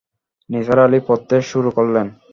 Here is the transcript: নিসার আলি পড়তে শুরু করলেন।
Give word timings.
নিসার 0.49 0.79
আলি 0.85 0.99
পড়তে 1.07 1.35
শুরু 1.51 1.69
করলেন। 1.77 2.07